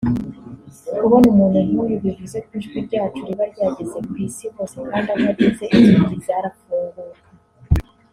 Kubona 0.99 1.25
umuntu 1.33 1.57
nk’uyu 1.67 1.95
bivuze 2.03 2.37
ko 2.45 2.51
ijwi 2.59 2.77
ryacu 2.87 3.21
riba 3.27 3.45
ryageze 3.53 3.97
ku 4.07 4.15
Isi 4.25 4.45
hose 4.55 4.75
kandi 4.89 5.07
aho 5.13 5.23
ageze 5.31 5.63
inzugi 5.75 6.15
zarafunguka 6.25 7.21